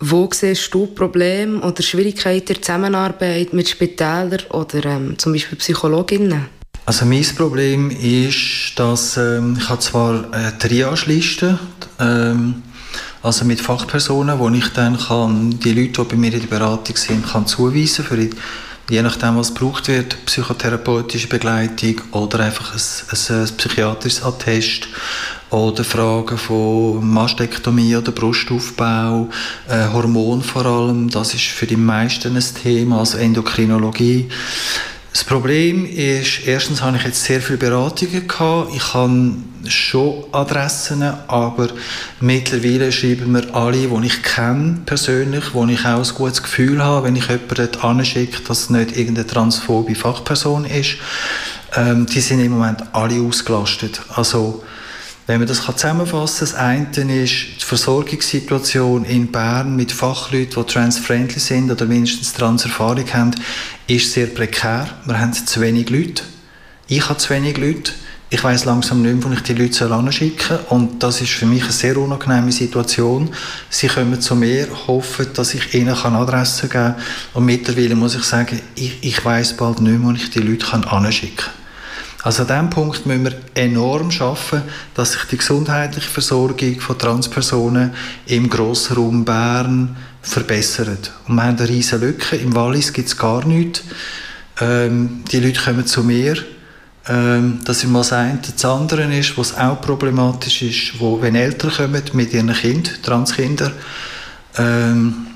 Wo 0.00 0.28
siehst 0.32 0.74
du 0.74 0.88
Probleme 0.88 1.60
oder 1.60 1.80
Schwierigkeiten 1.80 2.46
der 2.46 2.60
Zusammenarbeit 2.60 3.52
mit 3.52 3.68
Spitälern 3.68 4.42
oder 4.50 4.84
ähm, 4.86 5.16
zum 5.16 5.32
Beispiel 5.32 5.56
Psychologinnen? 5.58 6.46
Also 6.86 7.04
mein 7.04 7.24
Problem 7.36 7.90
ist, 7.90 8.72
dass 8.74 9.16
ähm, 9.16 9.56
ich 9.60 9.68
habe 9.68 9.78
zwar 9.78 10.24
eine 10.32 10.58
Triage-Liste 10.58 11.60
ähm, 12.00 12.64
also 13.22 13.44
mit 13.44 13.60
Fachpersonen, 13.60 14.38
wo 14.38 14.48
ich 14.50 14.68
dann 14.68 14.98
kann, 14.98 15.58
die 15.60 15.72
Leute, 15.72 16.02
die 16.02 16.08
bei 16.10 16.16
mir 16.16 16.32
in 16.32 16.40
der 16.40 16.48
Beratung 16.48 16.96
sind, 16.96 17.26
kann 17.26 17.46
zuweisen 17.46 18.04
für 18.04 18.16
je 18.90 19.02
nachdem, 19.02 19.36
was 19.36 19.54
gebraucht 19.54 19.88
wird, 19.88 20.24
psychotherapeutische 20.26 21.28
Begleitung 21.28 22.00
oder 22.12 22.40
einfach 22.40 22.74
ein, 22.74 22.80
ein, 23.10 23.42
ein 23.42 23.56
psychiatrisches 23.56 24.22
Attest 24.22 24.88
oder 25.50 25.84
Fragen 25.84 26.36
von 26.36 27.08
Mastektomie 27.08 27.96
oder 27.96 28.12
Brustaufbau, 28.12 29.28
äh, 29.68 29.88
Hormon 29.92 30.42
vor 30.42 30.66
allem, 30.66 31.08
das 31.08 31.34
ist 31.34 31.44
für 31.44 31.66
die 31.66 31.76
meisten 31.76 32.36
ein 32.36 32.44
Thema, 32.62 32.98
also 33.00 33.18
Endokrinologie. 33.18 34.28
Das 35.14 35.22
Problem 35.22 35.86
ist, 35.86 36.44
erstens 36.44 36.82
habe 36.82 36.96
ich 36.96 37.04
jetzt 37.04 37.22
sehr 37.22 37.40
viele 37.40 37.56
Beratungen 37.56 38.26
gehabt. 38.26 38.74
Ich 38.74 38.94
habe 38.94 39.36
schon 39.68 40.24
Adressen, 40.32 41.04
aber 41.28 41.68
mittlerweile 42.18 42.90
schreiben 42.90 43.30
mir 43.30 43.54
alle, 43.54 43.86
die 43.86 44.06
ich 44.06 44.22
kenne 44.24 44.80
persönlich, 44.84 45.54
wo 45.54 45.64
ich 45.66 45.86
auch 45.86 46.04
ein 46.04 46.14
gutes 46.16 46.42
Gefühl 46.42 46.82
habe, 46.82 47.06
wenn 47.06 47.14
ich 47.14 47.28
jemanden 47.28 47.80
anschicke, 47.80 48.42
dass 48.42 48.62
es 48.62 48.70
nicht 48.70 48.96
irgendeine 48.96 49.28
transphobe 49.28 49.94
Fachperson 49.94 50.64
ist. 50.64 50.96
Ähm, 51.76 52.06
die 52.06 52.20
sind 52.20 52.40
im 52.40 52.50
Moment 52.50 52.82
alle 52.92 53.22
ausgelastet. 53.22 54.00
Also 54.16 54.64
wenn 55.26 55.38
man 55.38 55.48
das 55.48 55.62
zusammenfassen 55.64 56.48
kann, 56.48 56.86
das 56.90 57.00
eine 57.00 57.22
ist 57.22 57.46
die 57.60 57.64
Versorgungssituation 57.64 59.04
in 59.04 59.32
Bern 59.32 59.74
mit 59.74 59.90
Fachleuten, 59.90 60.62
die 60.62 60.72
transfriendly 60.72 61.40
sind 61.40 61.70
oder 61.70 61.86
mindestens 61.86 62.34
Transerfahrung 62.34 63.10
haben, 63.12 63.30
ist 63.86 64.12
sehr 64.12 64.26
prekär. 64.26 64.88
Wir 65.06 65.18
haben 65.18 65.32
zu 65.32 65.60
wenig 65.60 65.88
Leute. 65.88 66.24
Ich 66.88 67.08
habe 67.08 67.18
zu 67.18 67.30
wenig 67.30 67.56
Leute. 67.56 67.92
ich 68.34 68.42
weiß 68.42 68.64
langsam 68.64 69.02
nicht 69.02 69.14
mehr, 69.14 69.24
wo 69.24 69.32
ich 69.32 69.42
die 69.42 69.54
Leute 69.54 69.90
anschicken 69.90 70.58
soll. 70.58 70.64
Und 70.70 71.02
das 71.02 71.20
ist 71.20 71.30
für 71.30 71.46
mich 71.46 71.62
eine 71.62 71.72
sehr 71.72 71.96
unangenehme 71.96 72.50
Situation. 72.50 73.30
Sie 73.70 73.86
kommen 73.86 74.20
zu 74.20 74.34
mir, 74.34 74.66
hoffen, 74.86 75.28
dass 75.34 75.54
ich 75.54 75.72
ihnen 75.72 75.94
Adressen 75.94 76.68
geben 76.68 76.94
kann. 76.94 76.96
Und 77.32 77.44
mittlerweile 77.44 77.94
muss 77.94 78.16
ich 78.16 78.24
sagen, 78.24 78.60
ich, 78.74 78.98
ich 79.02 79.24
weiß 79.24 79.56
bald 79.56 79.80
nicht 79.80 79.98
mehr, 79.98 80.08
wo 80.08 80.12
ich 80.12 80.30
die 80.30 80.40
Leute 80.40 80.66
anschicken 80.74 81.36
kann. 81.36 81.63
Also 82.24 82.42
an 82.42 82.48
diesem 82.48 82.70
Punkt 82.70 83.04
müssen 83.04 83.24
wir 83.24 83.34
enorm 83.52 84.10
schaffen, 84.10 84.62
dass 84.94 85.12
sich 85.12 85.24
die 85.24 85.36
gesundheitliche 85.36 86.08
Versorgung 86.08 86.80
von 86.80 86.98
Transpersonen 86.98 87.92
im 88.26 88.48
Grossraum 88.48 89.26
Bern 89.26 89.94
verbessert. 90.22 91.12
Und 91.28 91.34
wir 91.36 91.42
haben 91.42 91.58
eine 91.58 91.68
riesige 91.68 92.06
Lücke. 92.06 92.36
Im 92.36 92.54
Wallis 92.54 92.94
gibt 92.94 93.08
es 93.08 93.18
gar 93.18 93.46
nichts. 93.46 93.82
Ähm, 94.58 95.22
die 95.30 95.38
Leute 95.38 95.60
kommen 95.60 95.86
zu 95.86 96.02
mir. 96.02 96.36
Ähm, 97.06 97.60
das 97.66 97.84
ist 97.84 97.90
mal 97.90 97.98
das 97.98 98.14
eine. 98.14 98.38
Das 98.40 98.64
andere 98.64 99.14
ist, 99.14 99.36
was 99.36 99.54
auch 99.58 99.82
problematisch 99.82 100.62
ist, 100.62 100.98
wo, 100.98 101.20
wenn 101.20 101.34
Eltern 101.34 101.72
kommen 101.72 102.02
mit 102.14 102.32
ihren 102.32 102.54
Kind, 102.54 103.02
Transkinder, 103.02 103.70
ähm, 104.56 105.26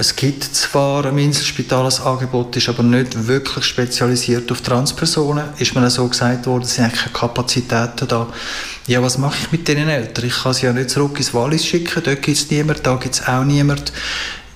es 0.00 0.14
gibt 0.14 0.44
zwar 0.44 1.06
am 1.06 1.18
Inselspital 1.18 1.84
ein 1.84 2.02
Angebot, 2.04 2.56
ist 2.56 2.68
aber 2.68 2.84
nicht 2.84 3.26
wirklich 3.26 3.64
spezialisiert 3.64 4.50
auf 4.52 4.60
Transpersonen. 4.60 5.48
Ist 5.58 5.74
mir 5.74 5.90
so 5.90 6.06
gesagt 6.06 6.46
worden, 6.46 6.62
es 6.62 6.76
sind 6.76 6.94
keine 6.94 7.12
Kapazitäten 7.12 8.06
da. 8.06 8.28
Ja, 8.86 9.02
was 9.02 9.18
mache 9.18 9.36
ich 9.42 9.50
mit 9.50 9.66
diesen 9.66 9.88
Eltern? 9.88 10.24
Ich 10.26 10.40
kann 10.40 10.54
sie 10.54 10.66
ja 10.66 10.72
nicht 10.72 10.90
zurück 10.90 11.18
ins 11.18 11.34
Wallis 11.34 11.66
schicken, 11.66 12.00
dort 12.04 12.22
gibt 12.22 12.36
es 12.36 12.48
niemanden, 12.48 12.82
da 12.84 12.94
gibt 12.94 13.16
es 13.16 13.26
auch 13.26 13.42
niemanden. 13.42 13.86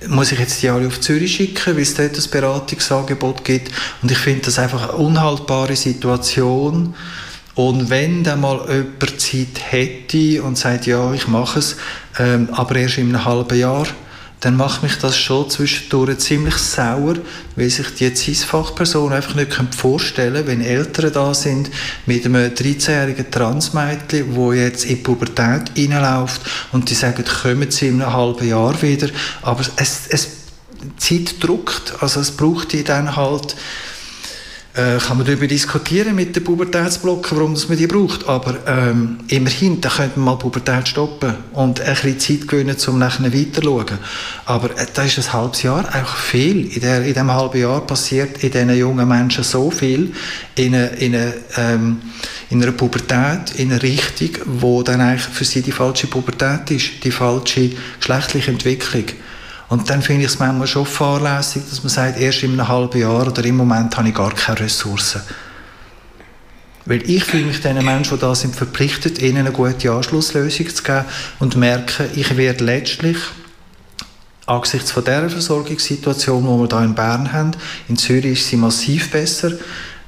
Muss 0.07 0.31
ich 0.31 0.39
jetzt 0.39 0.63
die 0.63 0.69
alle 0.69 0.87
auf 0.87 1.01
Zürich 1.01 1.35
schicken, 1.35 1.75
weil 1.75 1.83
es 1.83 1.93
dort 1.93 2.17
ein 2.17 2.31
Beratungsangebot 2.31 3.43
gibt? 3.43 3.69
Und 4.01 4.11
ich 4.11 4.17
finde 4.19 4.43
das 4.43 4.59
einfach 4.59 4.93
eine 4.93 4.97
unhaltbare 4.97 5.75
Situation. 5.75 6.95
Und 7.55 7.89
wenn 7.89 8.23
dann 8.23 8.39
mal 8.39 8.65
jemand 8.69 9.19
Zeit 9.19 9.71
hätte 9.71 10.41
und 10.41 10.57
sagt, 10.57 10.87
ja, 10.87 11.11
ich 11.11 11.27
mache 11.27 11.59
es, 11.59 11.75
ähm, 12.17 12.47
aber 12.53 12.77
erst 12.77 12.97
in 12.97 13.09
einem 13.09 13.25
halben 13.25 13.59
Jahr, 13.59 13.85
dann 14.43 14.57
macht 14.57 14.83
mich 14.83 14.97
das 14.97 15.17
schon 15.17 15.49
zwischendurch 15.49 16.17
ziemlich 16.17 16.57
sauer, 16.57 17.15
weil 17.55 17.69
sich 17.69 17.95
die 17.95 18.13
CIS-Fachpersonen 18.13 19.13
einfach 19.13 19.35
nicht 19.35 19.53
vorstellen 19.73 20.33
können, 20.33 20.47
wenn 20.47 20.61
Eltern 20.61 21.13
da 21.13 21.33
sind 21.33 21.71
mit 22.05 22.25
einem 22.25 22.53
13-jährigen 22.53 23.31
Transmädchen, 23.31 24.35
wo 24.35 24.51
jetzt 24.51 24.83
in 24.83 24.97
die 24.97 25.01
Pubertät 25.01 25.71
reinläuft 25.77 26.41
und 26.73 26.89
die 26.89 26.93
sagen, 26.93 27.23
kommen 27.23 27.71
sie 27.71 27.87
in 27.87 28.01
einem 28.01 28.11
halben 28.11 28.45
Jahr 28.45 28.81
wieder, 28.81 29.07
aber 29.43 29.61
es, 29.77 30.07
es 30.09 30.27
Zeit 30.97 31.35
druckt, 31.39 31.93
also 32.01 32.19
es 32.19 32.31
braucht 32.31 32.73
die 32.73 32.83
dann 32.83 33.15
halt 33.15 33.55
äh, 34.75 34.97
kann 34.97 35.17
man 35.17 35.25
darüber 35.27 35.45
diskutieren 35.45 36.15
mit 36.15 36.35
den 36.35 36.43
Pubertätsblocken, 36.43 37.37
warum 37.37 37.53
man 37.53 37.77
die 37.77 37.85
braucht. 37.85 38.27
Aber 38.27 38.57
ähm, 38.65 39.19
immerhin, 39.27 39.79
da 39.79 39.89
könnte 39.89 40.19
man 40.19 40.33
mal 40.33 40.39
Pubertät 40.39 40.87
stoppen 40.87 41.35
und 41.53 41.79
ein 41.79 41.93
bisschen 41.93 42.19
Zeit 42.19 42.47
gewinnen, 42.47 42.75
um 42.87 42.97
nachher 42.97 43.31
weiter 43.31 43.61
zu 43.61 43.63
schauen. 43.63 43.99
Aber 44.45 44.71
äh, 44.71 44.87
da 44.91 45.03
ist 45.03 45.19
ein 45.19 45.33
halbes 45.33 45.61
Jahr 45.61 45.93
einfach 45.93 46.17
viel. 46.17 46.65
In, 46.75 46.81
der, 46.81 47.01
in 47.01 47.13
diesem 47.13 47.31
halben 47.31 47.59
Jahr 47.61 47.81
passiert 47.81 48.43
in 48.43 48.51
diesen 48.51 48.75
jungen 48.75 49.07
Menschen 49.07 49.43
so 49.43 49.69
viel 49.69 50.11
in, 50.55 50.73
eine, 50.73 50.87
in, 50.87 51.15
eine, 51.15 51.33
ähm, 51.57 52.01
in 52.49 52.63
einer 52.63 52.71
Pubertät, 52.71 53.55
in 53.57 53.71
eine 53.71 53.83
Richtung, 53.83 54.29
wo 54.45 54.81
dann 54.81 55.01
eigentlich 55.01 55.21
für 55.21 55.45
sie 55.45 55.61
die 55.61 55.71
falsche 55.71 56.07
Pubertät 56.07 56.71
ist, 56.71 57.03
die 57.03 57.11
falsche 57.11 57.69
geschlechtliche 57.99 58.49
Entwicklung. 58.49 59.05
Und 59.73 59.89
dann 59.89 60.03
finde 60.03 60.21
ich 60.21 60.27
es 60.27 60.37
manchmal 60.37 60.67
schon 60.67 60.85
fahrlässig, 60.85 61.63
dass 61.67 61.81
man 61.81 61.89
sagt, 61.89 62.19
erst 62.19 62.43
in 62.43 62.51
einem 62.51 62.67
halben 62.67 62.99
Jahr 62.99 63.25
oder 63.25 63.43
im 63.43 63.57
Moment 63.57 63.97
habe 63.97 64.07
ich 64.07 64.13
gar 64.13 64.31
keine 64.31 64.59
Ressourcen. 64.59 65.23
Weil 66.85 67.01
ich 67.09 67.23
fühle 67.23 67.45
mich 67.45 67.59
diesen 67.59 67.83
Menschen, 67.83 68.17
die 68.17 68.21
da 68.21 68.35
sind, 68.35 68.55
verpflichtet, 68.55 69.19
ihnen 69.19 69.37
eine 69.37 69.51
gute 69.51 69.91
Anschlusslösung 69.91 70.69
zu 70.69 70.83
geben 70.83 71.05
und 71.39 71.55
merke, 71.55 72.07
ich 72.13 72.37
werde 72.37 72.63
letztlich 72.63 73.17
angesichts 74.45 74.91
von 74.91 75.05
dieser 75.05 75.31
Versorgungssituation, 75.31 76.43
die 76.43 76.71
wir 76.71 76.77
hier 76.77 76.85
in 76.85 76.93
Bern 76.93 77.33
haben, 77.33 77.51
in 77.89 77.97
Zürich 77.97 78.41
ist 78.41 78.49
sie 78.49 78.57
massiv 78.57 79.09
besser, 79.09 79.53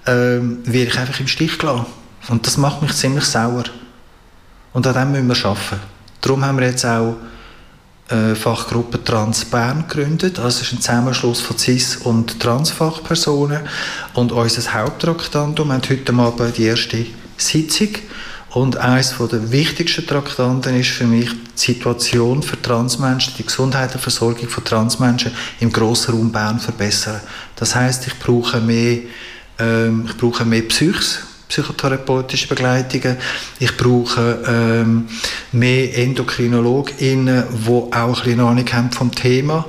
ähm, 0.05 0.59
werde 0.63 0.91
ich 0.91 0.99
einfach 0.99 1.19
im 1.19 1.27
Stich 1.27 1.57
gelassen. 1.57 1.87
Und 2.27 2.45
das 2.45 2.57
macht 2.57 2.83
mich 2.83 2.93
ziemlich 2.93 3.25
sauer. 3.25 3.63
Und 4.73 4.85
an 4.85 4.93
dem 4.93 5.25
müssen 5.25 5.43
wir 5.43 5.49
arbeiten. 5.49 5.79
Darum 6.21 6.45
haben 6.45 6.59
wir 6.59 6.67
jetzt 6.67 6.85
auch 6.85 7.15
Fachgruppe 8.07 9.03
Trans 9.03 9.45
Bern 9.45 9.85
gegründet. 9.87 10.37
Also 10.37 10.61
es 10.61 10.67
ist 10.67 10.73
ein 10.73 10.81
Zusammenschluss 10.81 11.41
von 11.41 11.57
CIS 11.57 11.97
und 11.97 12.39
Transfachpersonen. 12.39 13.61
Und 14.13 14.31
unser 14.31 14.73
Haupttraktantum, 14.73 15.69
wir 15.69 15.73
haben 15.73 15.89
heute 15.89 16.13
Abend 16.13 16.57
die 16.57 16.65
erste 16.65 17.05
Sitzung. 17.37 17.89
Und 18.51 18.77
eines 18.77 19.15
der 19.17 19.51
wichtigsten 19.51 20.07
Traktanten 20.07 20.79
ist 20.79 20.91
für 20.91 21.05
mich 21.05 21.29
die 21.29 21.73
Situation 21.73 22.41
für 22.41 22.61
Transmenschen, 22.61 23.33
die 23.37 23.43
Gesundheit 23.43 23.93
und 23.93 24.01
Versorgung 24.01 24.47
von 24.47 24.63
Transmenschen 24.63 25.31
im 25.59 25.73
grossen 25.73 26.15
Raum 26.15 26.31
Bern 26.31 26.59
verbessern. 26.59 27.19
Das 27.57 27.75
heißt, 27.75 28.07
ich 28.07 28.17
brauche 28.17 28.61
mehr, 28.61 28.99
ähm, 29.59 30.05
ich 30.07 30.15
brauche 30.15 30.45
mehr 30.45 30.61
Psychs, 30.61 31.19
psychotherapeutische 31.55 32.49
Begleitungen. 32.49 33.15
Ich 33.59 33.77
brauche 33.77 34.43
ähm, 34.45 35.07
mehr 35.53 35.97
EndokrinologInnen, 35.97 37.45
die 37.65 37.69
auch 37.69 37.91
ein 37.93 38.13
bisschen 38.13 38.39
Ahnung 38.41 38.65
haben 38.73 38.91
vom 38.91 39.15
Thema. 39.15 39.65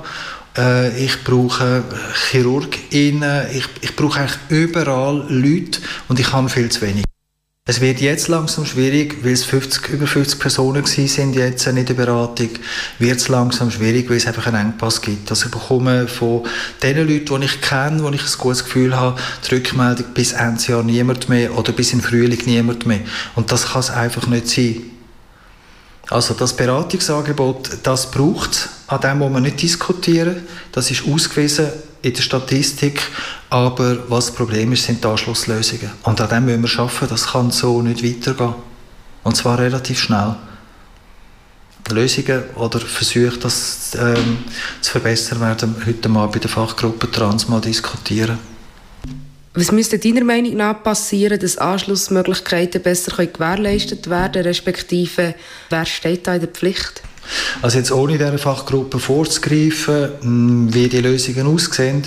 Äh, 0.58 1.04
ich 1.04 1.22
brauche 1.22 1.84
ChirurgInnen. 2.28 3.46
Ich, 3.52 3.68
ich 3.82 3.94
brauche 3.94 4.20
eigentlich 4.20 4.38
überall 4.48 5.26
Leute 5.28 5.80
und 6.08 6.18
ich 6.18 6.32
habe 6.32 6.48
viel 6.48 6.68
zu 6.70 6.80
wenig. 6.82 7.04
Es 7.68 7.80
wird 7.80 8.00
jetzt 8.00 8.28
langsam 8.28 8.64
schwierig, 8.64 9.24
weil 9.24 9.32
es 9.32 9.44
50, 9.44 9.88
über 9.88 10.06
50 10.06 10.38
Personen 10.38 10.86
sind 10.86 11.34
jetzt 11.34 11.66
in 11.66 11.84
der 11.84 11.94
Beratung, 11.94 12.50
wird 13.00 13.16
es 13.16 13.26
langsam 13.26 13.72
schwierig, 13.72 14.08
weil 14.08 14.18
es 14.18 14.26
einfach 14.28 14.46
einen 14.46 14.68
Engpass 14.68 15.02
gibt. 15.02 15.28
Also 15.28 15.46
ich 15.46 15.50
bekomme 15.50 16.06
von 16.06 16.44
den 16.80 16.96
Leuten, 16.98 17.40
die 17.40 17.46
ich 17.46 17.60
kenne, 17.60 18.04
wo 18.04 18.08
ich 18.10 18.22
ein 18.22 18.38
gutes 18.38 18.62
Gefühl 18.62 18.94
habe, 18.94 19.20
die 19.44 19.56
Rückmeldung 19.56 20.06
bis 20.14 20.30
Ende 20.30 20.62
Jahr 20.62 20.84
niemand 20.84 21.28
mehr 21.28 21.58
oder 21.58 21.72
bis 21.72 21.92
im 21.92 22.02
Frühling 22.02 22.40
niemand 22.46 22.86
mehr. 22.86 23.00
Und 23.34 23.50
das 23.50 23.72
kann 23.72 23.80
es 23.80 23.90
einfach 23.90 24.28
nicht 24.28 24.46
sein. 24.46 24.82
Also 26.08 26.34
das 26.34 26.54
Beratungsangebot, 26.54 27.78
das 27.82 28.12
braucht 28.12 28.52
es, 28.52 28.68
an 28.86 29.00
dem 29.00 29.18
muss 29.18 29.32
man 29.32 29.42
nicht 29.42 29.60
diskutieren, 29.60 30.46
das 30.70 30.92
ist 30.92 31.02
ausgewiesen 31.04 31.66
in 32.02 32.14
der 32.14 32.22
Statistik, 32.22 33.02
aber 33.50 34.10
was 34.10 34.26
das 34.26 34.34
Problem 34.34 34.72
ist, 34.72 34.84
sind 34.84 35.02
die 35.02 35.08
Anschlusslösungen. 35.08 35.90
Und 36.02 36.20
an 36.20 36.28
dem 36.28 36.60
müssen 36.60 36.76
wir 36.78 36.82
arbeiten, 36.82 37.08
das 37.08 37.28
kann 37.28 37.50
so 37.50 37.80
nicht 37.82 38.02
weitergehen. 38.02 38.54
Und 39.22 39.36
zwar 39.36 39.58
relativ 39.58 40.00
schnell. 40.00 40.36
Lösungen 41.90 42.42
oder 42.56 42.80
Versuche, 42.80 43.38
das 43.38 43.96
ähm, 43.98 44.38
zu 44.80 44.90
verbessern, 44.92 45.40
werden 45.40 45.76
wir 45.78 45.86
heute 45.86 46.08
mal 46.08 46.26
bei 46.26 46.40
der 46.40 46.50
Fachgruppe 46.50 47.10
Trans 47.10 47.48
mal 47.48 47.60
diskutieren. 47.60 48.38
Was 49.54 49.72
müsste 49.72 49.98
deiner 49.98 50.24
Meinung 50.24 50.56
nach 50.56 50.82
passieren, 50.82 51.38
dass 51.40 51.56
Anschlussmöglichkeiten 51.56 52.82
besser 52.82 53.24
gewährleistet 53.24 54.10
werden 54.10 54.32
können, 54.32 54.46
respektive 54.46 55.34
wer 55.70 55.86
steht 55.86 56.26
da 56.26 56.34
in 56.34 56.40
der 56.40 56.50
Pflicht? 56.50 57.02
Also 57.62 57.78
jetzt 57.78 57.92
ohne 57.92 58.18
dieser 58.18 58.38
Fachgruppe 58.38 58.98
vorzugreifen, 58.98 60.08
hm, 60.20 60.74
wie 60.74 60.88
die 60.88 61.00
Lösungen 61.00 61.46
aussehen, 61.46 62.02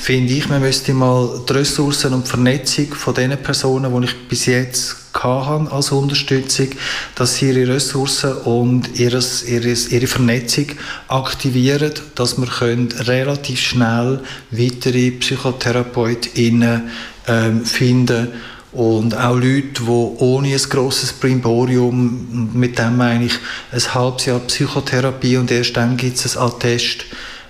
finde 0.00 0.32
ich, 0.34 0.48
man 0.48 0.60
müsste 0.60 0.92
mal 0.94 1.40
die 1.48 1.52
Ressourcen 1.52 2.14
und 2.14 2.26
die 2.26 2.30
Vernetzung 2.30 2.94
von 2.94 3.14
den 3.14 3.36
Personen, 3.38 4.00
die 4.00 4.06
ich 4.06 4.28
bis 4.28 4.46
jetzt 4.46 4.96
hatte 5.14 5.72
als 5.72 5.90
Unterstützung, 5.90 6.68
dass 7.14 7.36
sie 7.36 7.50
ihre 7.50 7.74
Ressourcen 7.74 8.32
und 8.38 8.98
ihres, 8.98 9.44
ihres, 9.44 9.90
ihre 9.90 10.06
Vernetzung 10.06 10.66
aktivieren, 11.08 11.92
dass 12.14 12.38
wir 12.38 12.46
können 12.46 12.92
relativ 12.92 13.60
schnell 13.60 14.20
weitere 14.50 15.10
PsychotherapeutInnen 15.10 16.82
ähm, 17.26 17.64
finden 17.64 18.28
und 18.72 19.16
auch 19.16 19.34
Leute, 19.34 19.82
die 19.82 19.88
ohne 19.88 20.54
ein 20.54 20.62
grosses 20.68 21.12
Brimborium, 21.12 22.50
mit 22.52 22.78
dem 22.78 22.96
meine 22.96 23.24
ich 23.24 23.34
ein 23.72 23.94
halbes 23.94 24.26
Jahr 24.26 24.40
Psychotherapie 24.40 25.36
und 25.38 25.50
erst 25.50 25.76
dann 25.76 25.96
gibt 25.96 26.16
es 26.16 26.36
ein 26.36 26.42
Attest, 26.42 27.06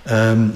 ähm, 0.07 0.53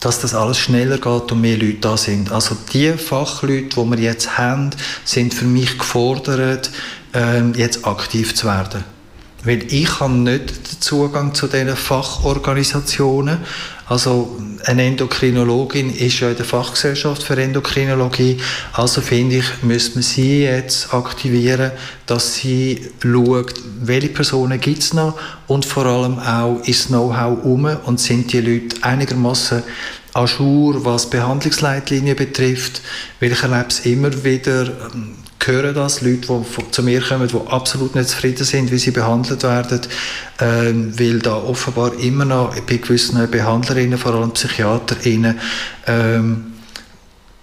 dass 0.00 0.20
das 0.20 0.34
alles 0.34 0.58
schneller 0.58 0.98
geht 0.98 1.32
und 1.32 1.40
mehr 1.40 1.56
Leute 1.56 1.78
da 1.80 1.96
sind. 1.96 2.30
Also 2.30 2.56
die 2.72 2.92
Fachleute, 2.92 3.80
die 3.80 3.90
wir 3.90 3.98
jetzt 3.98 4.38
haben, 4.38 4.70
sind 5.04 5.34
für 5.34 5.46
mich 5.46 5.76
gefordert, 5.76 6.70
ähm, 7.12 7.54
jetzt 7.56 7.84
aktiv 7.84 8.34
zu 8.34 8.46
werden. 8.46 8.84
Weil 9.44 9.72
ich 9.72 10.00
habe 10.00 10.14
nicht 10.14 10.50
den 10.50 10.80
Zugang 10.80 11.34
zu 11.34 11.46
diesen 11.48 11.76
Fachorganisationen. 11.76 13.38
Also 13.88 14.36
eine 14.66 14.84
Endokrinologin 14.84 15.94
ist 15.94 16.20
ja 16.20 16.30
in 16.30 16.36
der 16.36 16.44
Fachgesellschaft 16.44 17.22
für 17.22 17.36
Endokrinologie. 17.40 18.38
Also 18.72 19.00
finde 19.00 19.36
ich, 19.36 19.62
müsste 19.62 19.94
man 19.94 20.02
sie 20.02 20.42
jetzt 20.42 20.92
aktivieren, 20.92 21.70
dass 22.06 22.34
sie 22.34 22.90
schaut, 23.02 23.54
welche 23.80 24.08
Personen 24.08 24.60
gibt 24.60 24.82
es 24.82 24.92
noch 24.92 25.18
und 25.46 25.64
vor 25.64 25.86
allem 25.86 26.18
auch 26.18 26.60
ist 26.66 26.88
Know-how 26.88 27.44
um 27.44 27.64
und 27.84 27.98
sind 27.98 28.32
die 28.32 28.40
Leute 28.40 28.76
einigermaßen 28.82 29.62
Ajour, 30.18 30.84
was 30.84 31.08
Behandlungsleitlinien 31.10 32.16
betrifft, 32.16 32.82
weil 33.20 33.32
ich 33.32 33.42
erlebe 33.42 33.68
es 33.68 33.80
immer 33.86 34.24
wieder, 34.24 34.66
ähm, 34.92 35.14
hören 35.48 35.74
das, 35.74 36.02
Leute, 36.02 36.26
die 36.28 36.70
zu 36.70 36.82
mir 36.82 37.00
kommen, 37.00 37.28
die 37.28 37.50
absolut 37.50 37.94
nicht 37.94 38.10
zufrieden 38.10 38.44
sind, 38.44 38.70
wie 38.70 38.78
sie 38.78 38.90
behandelt 38.90 39.42
werden, 39.42 39.80
ähm, 40.40 40.98
weil 40.98 41.20
da 41.20 41.36
offenbar 41.36 41.94
immer 41.98 42.24
noch 42.24 42.54
bei 42.60 42.76
gewissen 42.76 43.30
Behandlerinnen, 43.30 43.98
vor 43.98 44.14
allem 44.14 44.32
Psychiaterinnen, 44.32 45.38
ähm, 45.86 46.52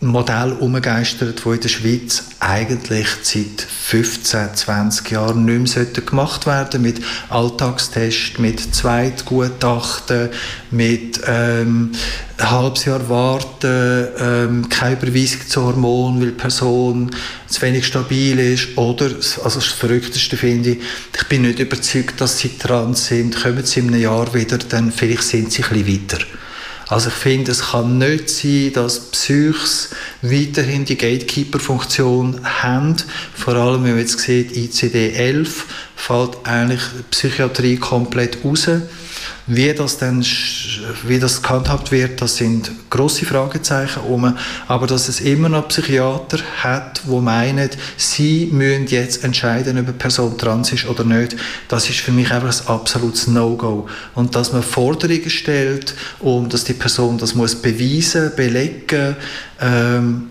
Modell 0.07 0.53
umgeistert, 0.53 1.41
das 1.45 1.53
in 1.53 1.59
der 1.59 1.69
Schweiz 1.69 2.23
eigentlich 2.39 3.07
seit 3.23 3.61
15, 3.61 4.55
20 4.55 5.11
Jahren 5.11 5.45
nicht 5.45 5.75
mehr 5.75 5.85
gemacht 5.85 6.45
werden 6.45 6.81
mit 6.81 7.01
Alltagstests, 7.29 8.39
mit 8.39 8.75
Zweitgutachten, 8.75 10.29
mit 10.71 11.21
ähm, 11.25 11.91
ein 12.37 12.51
halbes 12.51 12.85
Jahr 12.85 13.07
warten, 13.09 14.07
ähm, 14.19 14.69
keine 14.69 14.95
Überweisung 14.95 15.47
zu 15.47 15.63
Hormonen, 15.63 16.21
weil 16.21 16.31
die 16.31 16.33
Person 16.33 17.11
zu 17.47 17.61
wenig 17.61 17.87
stabil 17.87 18.37
ist 18.39 18.77
oder, 18.77 19.05
also 19.05 19.39
das 19.43 19.65
Verrückteste 19.65 20.35
finde 20.35 20.71
ich, 20.71 20.77
ich 21.17 21.27
bin 21.27 21.43
nicht 21.43 21.59
überzeugt, 21.59 22.19
dass 22.19 22.39
sie 22.39 22.57
dran 22.57 22.93
sind, 22.95 23.41
kommen 23.41 23.63
sie 23.65 23.79
in 23.79 23.87
einem 23.87 24.01
Jahr 24.01 24.33
wieder, 24.33 24.57
dann 24.57 24.91
vielleicht 24.91 25.23
sind 25.23 25.51
sie 25.51 25.63
ein 25.63 25.69
bisschen 25.69 26.01
weiter. 26.09 26.25
Also 26.87 27.09
ich 27.09 27.15
finde, 27.15 27.51
es 27.51 27.71
kann 27.71 27.97
nicht 27.97 28.29
sein, 28.29 28.71
dass 28.73 29.11
Psychs 29.11 29.89
weiterhin 30.21 30.85
die 30.85 30.97
Gatekeeper-Funktion 30.97 32.41
haben. 32.43 32.95
Vor 33.33 33.55
allem, 33.55 33.83
wenn 33.83 33.91
man 33.91 33.99
jetzt 33.99 34.19
sieht, 34.19 34.51
ICD-11 34.51 35.47
fällt 35.95 36.37
eigentlich 36.43 36.81
Psychiatrie 37.09 37.77
komplett 37.77 38.43
raus. 38.43 38.67
Wie 39.47 39.73
das 39.73 39.97
dann 39.97 40.23
wie 41.07 41.19
das 41.19 41.41
gehandhabt 41.41 41.91
wird, 41.91 42.21
das 42.21 42.37
sind 42.37 42.71
große 42.89 43.25
Fragezeichen 43.25 44.01
um. 44.01 44.37
Aber 44.67 44.87
dass 44.87 45.07
es 45.07 45.21
immer 45.21 45.49
noch 45.49 45.67
Psychiater 45.67 46.39
hat, 46.57 47.01
wo 47.05 47.19
meinen, 47.19 47.69
sie 47.97 48.49
müssen 48.51 48.87
jetzt 48.87 49.23
entscheiden, 49.23 49.77
ob 49.77 49.87
eine 49.87 49.93
Person 49.93 50.37
trans 50.37 50.71
ist 50.71 50.87
oder 50.87 51.03
nicht, 51.03 51.35
das 51.67 51.89
ist 51.89 51.99
für 51.99 52.11
mich 52.11 52.31
einfach 52.31 52.61
ein 52.61 52.67
absolutes 52.67 53.27
No-Go. 53.27 53.87
Und 54.13 54.35
dass 54.35 54.53
man 54.53 54.63
Forderungen 54.63 55.29
stellt, 55.29 55.93
um 56.19 56.49
dass 56.49 56.63
die 56.63 56.73
Person 56.73 57.17
das 57.17 57.35
muss 57.35 57.55
beweisen, 57.55 58.31
belegen, 58.35 59.15
ähm, 59.61 60.29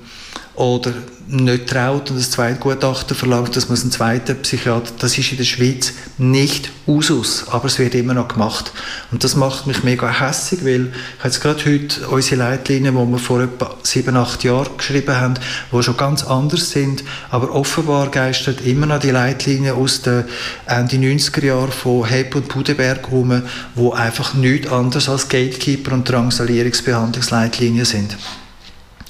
oder 0.56 0.92
nicht 1.26 1.68
traut 1.68 2.10
und 2.10 2.18
das 2.18 2.30
zweite 2.30 2.60
Gutachten 2.60 3.16
verlangt, 3.16 3.56
dass 3.56 3.68
man 3.68 3.80
einen 3.80 3.90
zweiten 3.90 4.36
Psychiater, 4.42 4.92
das 4.98 5.16
ist 5.16 5.32
in 5.32 5.38
der 5.38 5.44
Schweiz 5.44 5.92
nicht 6.18 6.70
Usus, 6.86 7.46
aber 7.48 7.64
es 7.64 7.78
wird 7.78 7.94
immer 7.94 8.12
noch 8.12 8.28
gemacht. 8.28 8.72
Und 9.10 9.24
das 9.24 9.34
macht 9.34 9.66
mich 9.66 9.82
mega 9.82 10.08
hässig, 10.08 10.64
weil 10.64 10.92
ich 11.18 11.24
jetzt 11.24 11.40
gerade 11.40 11.64
heute 11.64 12.06
unsere 12.08 12.36
Leitlinien, 12.36 12.94
die 12.94 13.12
wir 13.12 13.18
vor 13.18 13.40
etwa 13.40 13.74
sieben, 13.82 14.16
acht 14.16 14.44
Jahren 14.44 14.76
geschrieben 14.76 15.16
haben, 15.16 15.34
die 15.72 15.82
schon 15.82 15.96
ganz 15.96 16.24
anders 16.24 16.70
sind, 16.70 17.04
aber 17.30 17.54
offenbar 17.54 18.10
geistert 18.10 18.60
immer 18.60 18.86
noch 18.86 19.00
die 19.00 19.10
Leitlinien 19.10 19.74
aus 19.74 20.02
den 20.02 20.24
Ende 20.66 20.96
90er 20.96 21.44
Jahren 21.44 21.72
von 21.72 22.04
Hepp 22.04 22.34
und 22.34 22.48
Budenberg 22.48 23.08
herum, 23.08 23.42
wo 23.74 23.92
einfach 23.92 24.34
nichts 24.34 24.70
anderes 24.70 25.08
als 25.08 25.28
Gatekeeper 25.28 25.92
und 25.92 26.08
Drangsalierungsbehandlungsleitlinien 26.08 27.86
sind. 27.86 28.16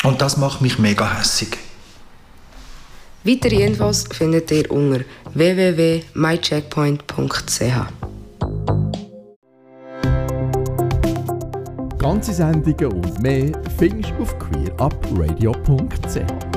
Und 0.05 0.21
das 0.21 0.37
macht 0.37 0.61
mich 0.61 0.79
mega 0.79 1.19
hässig. 1.19 1.57
Weitere 3.25 3.65
Infos 3.65 4.05
findet 4.13 4.51
ihr 4.51 4.71
unter 4.71 5.01
www.mycheckpoint.ch. 5.33 7.63
Ganze 11.99 12.35
Sendungen 12.35 12.93
und 12.93 13.23
mehr 13.23 13.51
findest 13.79 14.11
du 14.11 14.23
auf 14.23 14.39
queerupradio.ch. 14.39 16.54